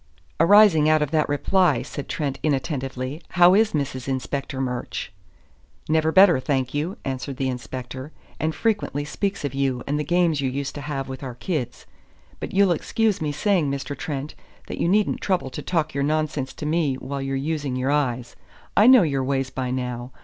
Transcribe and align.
"Arising 0.39 0.89
out 0.89 1.03
of 1.03 1.11
that 1.11 1.29
reply," 1.29 1.83
said 1.83 2.09
Trent 2.09 2.39
inattentively, 2.41 3.21
"how 3.37 3.53
is 3.53 3.73
Mrs. 3.73 4.07
Inspector 4.07 4.59
Murch?" 4.59 5.11
"Never 5.87 6.11
better, 6.11 6.39
thank 6.39 6.73
you," 6.73 6.97
answered 7.05 7.37
the 7.37 7.47
inspector, 7.47 8.11
"and 8.39 8.55
frequently 8.55 9.05
speaks 9.05 9.45
of 9.45 9.53
you 9.53 9.83
and 9.85 9.99
the 9.99 10.03
games 10.03 10.41
you 10.41 10.49
used 10.49 10.73
to 10.73 10.81
have 10.81 11.07
with 11.07 11.21
our 11.21 11.35
kids. 11.35 11.85
But 12.39 12.51
you'll 12.51 12.71
excuse 12.71 13.21
me 13.21 13.31
saying, 13.31 13.69
Mr. 13.69 13.95
Trent, 13.95 14.33
that 14.65 14.79
you 14.81 14.89
needn't 14.89 15.21
trouble 15.21 15.51
to 15.51 15.61
talk 15.61 15.93
your 15.93 16.03
nonsense 16.03 16.51
to 16.55 16.65
me 16.65 16.95
while 16.95 17.21
you're 17.21 17.35
using 17.35 17.75
your 17.75 17.91
eyes. 17.91 18.35
I 18.75 18.87
know 18.87 19.03
your 19.03 19.23
ways 19.23 19.51
by 19.51 19.69
now. 19.69 20.11